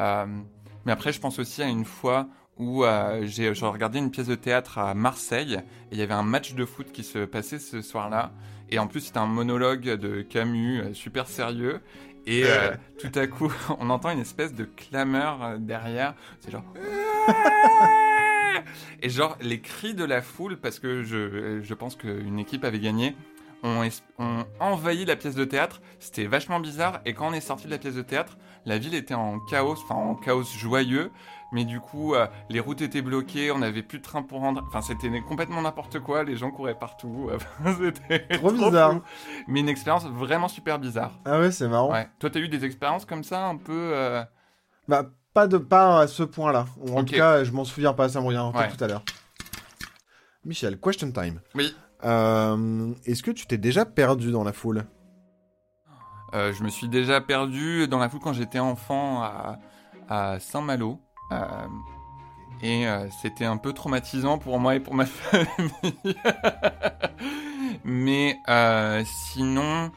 [0.00, 0.26] Euh,
[0.84, 4.34] mais après, je pense aussi à une fois où euh, j'ai regardé une pièce de
[4.34, 5.54] théâtre à Marseille
[5.90, 8.32] et il y avait un match de foot qui se passait ce soir-là.
[8.70, 11.80] Et en plus, c'était un monologue de Camus, euh, super sérieux.
[12.26, 16.14] Et euh, tout à coup, on entend une espèce de clameur euh, derrière.
[16.40, 16.64] C'est genre.
[19.02, 22.80] Et genre, les cris de la foule, parce que je, je pense qu'une équipe avait
[22.80, 23.14] gagné,
[23.62, 23.86] ont,
[24.18, 25.80] ont envahi la pièce de théâtre.
[26.00, 27.00] C'était vachement bizarre.
[27.04, 29.76] Et quand on est sorti de la pièce de théâtre, la ville était en chaos,
[29.84, 31.10] enfin en chaos joyeux.
[31.52, 34.64] Mais du coup, euh, les routes étaient bloquées, on n'avait plus de train pour rendre.
[34.66, 37.30] Enfin, c'était complètement n'importe quoi, les gens couraient partout.
[37.78, 38.94] c'était Trop bizarre.
[38.94, 39.02] fou.
[39.46, 41.12] Mais une expérience vraiment super bizarre.
[41.24, 42.08] ah ouais c'est marrant Ouais.
[42.18, 43.90] Toi, t'as eu des expériences comme ça, un peu.
[43.94, 44.24] euh,
[44.88, 45.04] Bah,
[45.34, 46.66] pas de pas à ce point-là.
[46.78, 48.68] Ou en tout cas, je m'en souviens pas, ça me revient Ouais.
[48.68, 49.04] tout à l'heure.
[50.44, 51.40] Michel, question time.
[51.54, 51.74] Oui.
[52.04, 54.84] Euh, Est-ce que tu t'es déjà perdu dans la foule?
[56.34, 59.58] Euh, je me suis déjà perdu dans la foule quand j'étais enfant à,
[60.08, 61.00] à Saint-Malo.
[61.32, 61.66] Euh,
[62.62, 66.16] et euh, c'était un peu traumatisant pour moi et pour ma famille.
[67.84, 69.90] Mais euh, sinon,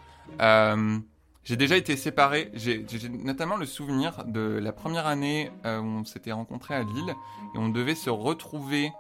[1.44, 2.52] j'ai déjà été séparé.
[2.54, 2.86] J'ai
[3.24, 7.14] notamment le souvenir de la première année où on s'était rencontrés à Lille
[7.56, 8.92] et on devait se retrouver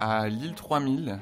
[0.00, 1.18] à Lille 3000.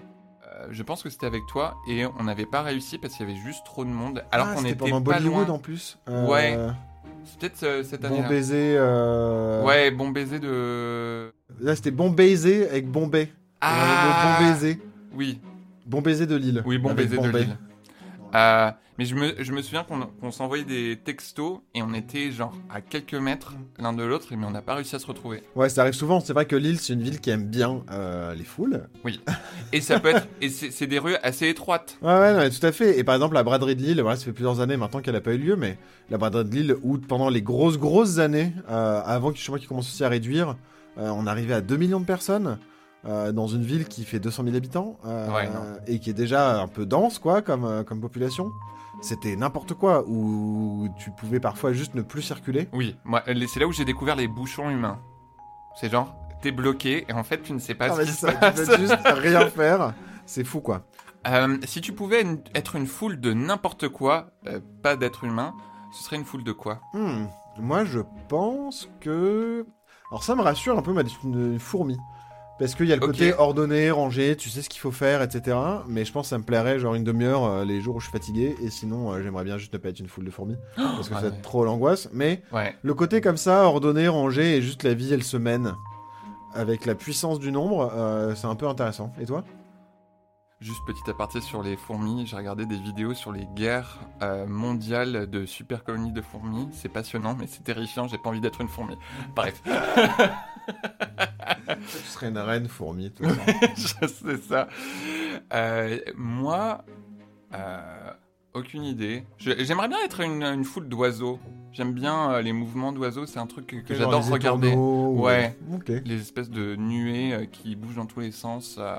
[0.47, 3.31] Euh, je pense que c'était avec toi et on n'avait pas réussi parce qu'il y
[3.31, 5.55] avait juste trop de monde alors Ah, qu'on c'était était pendant pas Bollywood loin.
[5.57, 5.99] en plus.
[6.09, 6.57] Euh, Ouais.
[7.25, 8.29] C'est peut-être euh, cette Bon année-là.
[8.29, 8.75] baiser.
[8.79, 11.33] euh, Ouais, bon baiser de.
[11.61, 13.31] Là, c'était bon baiser avec Bombay.
[13.61, 14.79] Ah bon baiser.
[15.17, 15.41] Oui,
[15.87, 16.63] Bon baiser de Lille.
[16.67, 17.29] oui, bon baiser de.
[17.29, 17.57] Lille.
[18.35, 22.31] Euh, mais je me, je me souviens qu'on qu'on s'envoyait des textos et on était
[22.31, 25.43] genre à quelques mètres l'un de l'autre, mais on n'a pas réussi à se retrouver.
[25.57, 26.21] Ouais, ça arrive souvent.
[26.21, 28.89] C'est vrai que Lille, c'est une ville qui aime bien euh, les foules.
[29.73, 30.27] Et ça peut être.
[30.41, 31.99] Et c'est des rues assez étroites.
[32.03, 32.99] Ouais, ouais, non, tout à fait.
[32.99, 35.21] Et par exemple, la braderie de Lille, voilà, ça fait plusieurs années maintenant qu'elle n'a
[35.21, 35.77] pas eu lieu, mais
[36.11, 39.53] la braderie de Lille, où pendant les grosses, grosses années, euh, avant que je sais
[39.59, 40.57] qu'ils commencent aussi à réduire,
[40.99, 42.59] euh, on arrivait à 2 millions de personnes.
[43.07, 45.47] euh, dans une ville qui fait 200 000 habitants euh, Ouais,
[45.87, 48.51] et qui est déjà un peu dense quoi comme, comme population
[49.05, 53.61] c'était n'importe quoi où tu pouvais parfois juste ne plus circuler Oui, moi, les- c'est
[53.61, 54.99] là où j'ai découvert les bouchons humains.
[55.77, 58.19] C'est genre, t'es bloqué et en fait, tu ne sais pas Ah, ce qui se
[58.19, 58.55] ça, tu passe.
[58.67, 59.95] peux juste rien faire
[60.27, 60.87] c'est fou quoi
[61.27, 65.55] Euh, si tu pouvais une- être une foule de n'importe quoi, euh, pas d'être humain,
[65.93, 66.81] ce serait une foule de quoi?
[66.95, 67.27] Hmm,
[67.59, 69.65] Moi, je pense que.
[70.11, 71.97] Alors, ça me rassure un peu, m'a une fourmi.
[72.59, 75.57] Parce qu'il y a le côté ordonné, rangé, tu sais ce qu'il faut faire, etc.
[75.89, 78.05] Mais je pense que ça me plairait, genre une demi-heure euh, les jours où je
[78.05, 78.55] suis fatigué.
[78.63, 80.57] Et sinon, euh, j'aimerais bien juste ne pas être une foule de fourmis.
[80.77, 81.35] Parce que Ah ça va ouais.
[81.35, 82.09] être trop l'angoisse.
[82.13, 82.75] Mais Ouais.
[82.83, 85.75] le côté comme ça, ordonné, rangé, et juste la vie, elle se mène.
[86.55, 89.13] Avec la puissance du nombre, euh, c'est un peu intéressant.
[89.21, 89.43] Et toi?
[90.61, 95.29] Juste petit aparté sur les fourmis, j'ai regardé des vidéos sur les guerres euh, mondiales
[95.29, 96.69] de super colonies de fourmis.
[96.73, 98.97] C'est passionnant, mais c'est terrifiant, j'ai pas envie d'être une fourmi.
[99.37, 99.61] Bref,
[101.67, 103.11] Tu serais une reine fourmi,
[104.09, 104.69] sais ça.
[105.53, 106.85] Euh, moi,
[107.53, 108.11] euh,
[108.55, 109.25] aucune idée.
[109.39, 111.39] J'aimerais bien être une, une foule d'oiseaux.
[111.73, 114.69] J'aime bien euh, les mouvements d'oiseaux, c'est un truc que, j'adore regarder.
[114.69, 115.59] étourneaux, ou- Ouais.
[116.07, 118.77] Les espèces de nuées qui bougent dans tous les sens.
[118.79, 118.97] euh,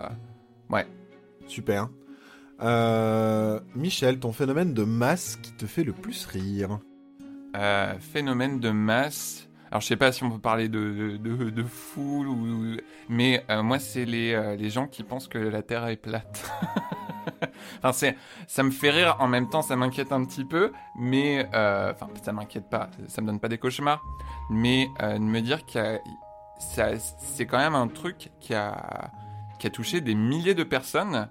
[1.47, 1.89] Super.
[2.61, 6.79] Euh, Michel, ton phénomène de masse qui te fait le plus rire
[7.55, 9.49] Euh, phénomène de masse.
[9.71, 12.77] Alors je sais pas si on peut parler de, de, foule ou
[13.09, 16.49] mais euh, moi c'est les, les gens qui pensent que la Terre est plate.
[17.83, 18.13] enfin
[18.47, 22.31] ça me fait rire en même temps ça m'inquiète un petit peu mais enfin ça
[22.31, 24.01] m'inquiète pas ça me donne pas des cauchemars
[24.49, 25.65] mais de me dire
[26.59, 29.11] ça- c'est quand même un truc qui a
[29.59, 31.29] qui a touché des milliers de personnes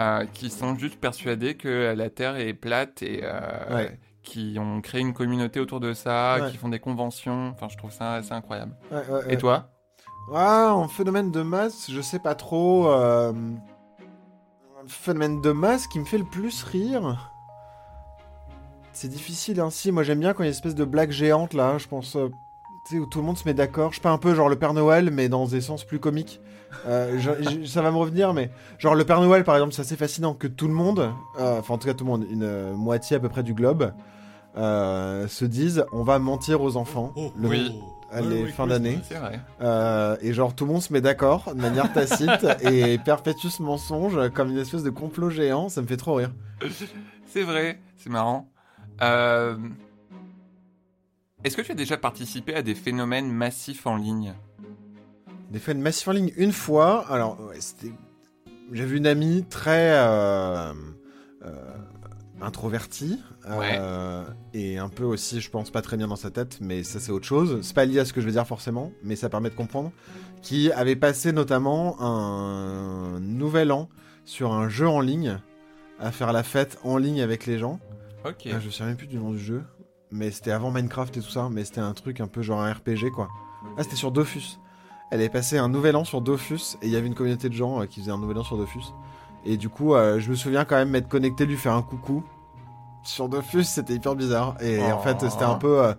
[0.00, 3.98] euh, qui sont juste persuadées que la Terre est plate et euh, Ouais.
[4.22, 6.50] qui ont créé une communauté autour de ça, Ouais.
[6.50, 7.48] qui font des conventions.
[7.54, 8.74] Enfin, je trouve ça assez incroyable.
[8.90, 9.68] Ouais, Et toi?
[10.34, 12.88] Ah, en phénomène de masse, je sais pas trop.
[12.88, 13.32] euh,
[14.88, 17.30] Phénomène de masse qui me fait le plus rire.
[18.92, 19.92] C'est difficile ainsi.
[19.92, 21.78] Moi, j'aime bien quand il y a une espèce de blague géante là.
[21.78, 22.16] Je pense.
[22.16, 22.28] euh,
[22.88, 23.92] tu sais, où tout le monde se met d'accord.
[23.92, 26.40] Je sais pas un peu genre le Père Noël, mais dans des sens plus comiques.
[26.86, 29.82] Euh, je- je- ça va me revenir, mais genre le Père Noël par exemple, c'est
[29.82, 32.42] assez fascinant que tout le monde, euh, enfin en tout cas tout le monde, une
[32.44, 33.92] euh, moitié à peu près du globe,
[34.56, 37.80] se dise on va mentir aux enfants le, Oui.
[38.28, 38.98] les fins d'année.
[39.62, 43.62] Euh, et genre tout le monde se met d'accord de manière tacite et perpétue ce
[43.62, 46.30] mensonge comme une espèce de complot géant, ça me fait trop rire.
[47.26, 47.78] C'est vrai.
[47.96, 48.50] C'est marrant.
[49.00, 49.56] Euh,
[51.44, 54.34] Est-ce que tu as déjà participé à des phénomènes massifs en ligne?
[55.52, 57.92] Des faits de massif en ligne une fois, alors ouais, c'était...
[58.72, 60.72] J'ai vu une amie très euh,
[61.44, 61.54] euh,
[62.40, 66.84] introvertie euh, et un peu aussi, je pense, pas très bien dans sa tête, mais
[66.84, 67.58] ça c'est autre chose.
[67.60, 69.92] C'est pas lié à ce que je veux dire forcément, mais ça permet de comprendre.
[70.40, 73.90] Qui avait passé notamment un nouvel an
[74.24, 75.38] sur un jeu en ligne,
[75.98, 77.78] à faire la fête en ligne avec les gens.
[78.24, 78.46] Ok.
[78.46, 79.62] Ah, je me souviens même plus du nom du jeu.
[80.10, 81.50] Mais c'était avant Minecraft et tout ça.
[81.52, 83.28] Mais c'était un truc un peu genre un RPG quoi.
[83.76, 84.58] Ah, c'était sur Dofus.
[85.12, 86.76] Elle avait passé un nouvel an sur Dofus.
[86.80, 88.56] Et il y avait une communauté de gens euh, qui faisaient un nouvel an sur
[88.56, 88.94] Dofus.
[89.44, 92.24] Et du coup, euh, je me souviens quand même m'être connecté, lui faire un coucou.
[93.04, 94.56] Sur Dofus, c'était hyper bizarre.
[94.62, 95.26] Et en fait, Oh.
[95.28, 95.84] c'était un peu.
[95.84, 95.94] euh,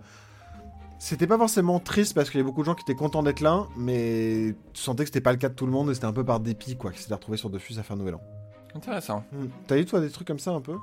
[0.98, 3.40] C'était pas forcément triste parce qu'il y avait beaucoup de gens qui étaient contents d'être
[3.40, 3.66] là.
[3.76, 5.90] Mais tu sentais que c'était pas le cas de tout le monde.
[5.90, 6.90] Et c'était un peu par dépit quoi.
[6.90, 8.20] Qui s'étaient retrouvés sur Dofus à faire un nouvel an.
[8.74, 9.22] Intéressant.
[9.30, 9.46] Hmm.
[9.68, 10.76] T'as eu toi des trucs comme ça un peu?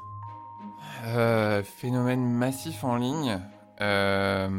[1.07, 3.39] Euh, phénomène massif en ligne.
[3.81, 4.49] Euh,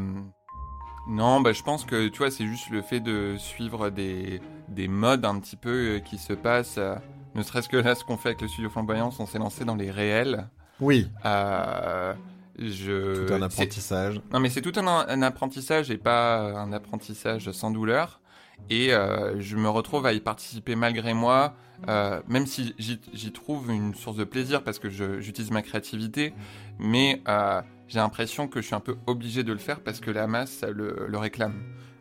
[1.07, 4.87] Non, bah, je pense que tu vois, c'est juste le fait de suivre des, des
[4.87, 6.77] modes un petit peu euh, qui se passent.
[6.77, 6.95] euh,
[7.35, 9.75] ne serait-ce que là, ce qu'on fait avec le studio Flamboyance, on s'est lancé dans
[9.75, 10.47] les réels.
[10.79, 11.09] Oui.
[11.25, 12.13] Euh,
[12.57, 13.27] je...
[13.27, 14.21] Tout un apprentissage.
[14.31, 18.21] Non, mais c'est tout un, un apprentissage et pas un apprentissage sans douleur.
[18.69, 21.55] Et euh, je me retrouve à y participer malgré moi,
[21.89, 26.33] euh, même si j'y trouve une source de plaisir parce que j'utilise ma créativité,
[26.79, 30.11] mais euh, j'ai l'impression que je suis un peu obligé de le faire parce que
[30.11, 31.53] la masse le, le réclame.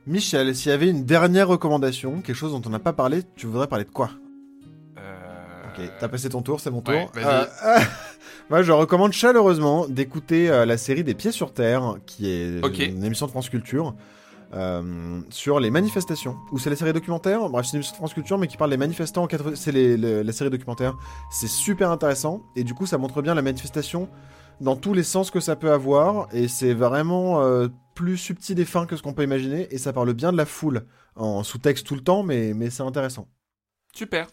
[0.07, 3.47] Michel, s'il y avait une dernière recommandation, quelque chose dont on n'a pas parlé, tu
[3.47, 4.11] voudrais parler de quoi
[4.99, 6.95] Euh, Ok, t'as passé ton tour, c'est mon tour.
[6.95, 7.47] ouais, vas-y.
[7.65, 7.81] Euh,
[8.51, 12.59] Moi, je recommande chaleureusement d'écouter euh, la série des Pieds sur Terre, qui est
[12.89, 13.95] une émission de France Culture.
[14.55, 18.13] euh, sur les manifestations, ou c'est la série documentaire, bref c'est une émission de France
[18.13, 20.95] Culture mais qui parle des manifestants, en 80 c'est les- les- la série documentaire,
[21.31, 24.11] c'est super intéressant, et du coup ça montre bien la manifestation
[24.61, 28.65] dans tous les sens que ça peut avoir, et c'est vraiment euh, plus subtil et
[28.65, 30.87] fin que ce qu'on peut imaginer, et ça parle bien de la foule,
[31.17, 33.29] en sous-texte tout le temps, mais, mais c'est intéressant.
[33.95, 34.29] Super.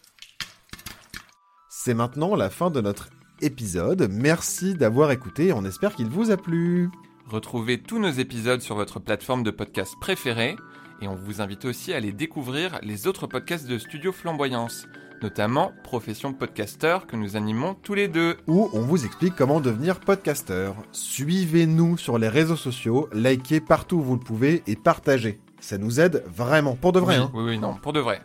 [1.70, 3.10] C'est maintenant la fin de notre
[3.42, 4.08] épisode.
[4.12, 5.54] Merci d'avoir écouté.
[5.54, 6.90] On espère qu'il vous a plu.
[7.26, 10.56] Retrouvez tous nos épisodes sur votre plateforme de podcast préférée
[11.02, 14.88] et on vous invite aussi à aller découvrir les autres podcasts de Studio Flamboyance,
[15.22, 18.38] notamment Profession de podcasteur que nous animons tous les deux.
[18.48, 20.76] Où on vous explique comment devenir podcasteur.
[20.92, 25.40] Suivez-nous sur les réseaux sociaux, likez partout où vous le pouvez et partagez.
[25.60, 27.18] Ça nous aide vraiment, pour de vrai.
[27.18, 27.32] oui, hein.
[27.34, 28.22] oui, oui, non, pour de vrai.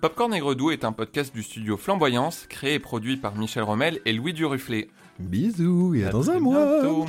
[0.00, 4.00] Popcorn et Gredou est un podcast du studio Flamboyance, créé et produit par Michel Rommel
[4.04, 4.90] et Louis Duruflé.
[5.20, 6.80] Bisous et à, dans un mois.
[6.80, 7.06] bientôt.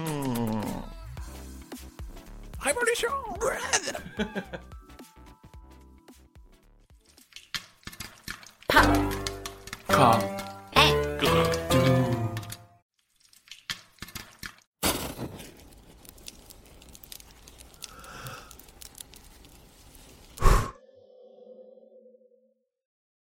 [2.59, 3.09] Révolution
[8.67, 9.13] Pop.
[9.94, 10.20] come，
[10.74, 11.62] 哎。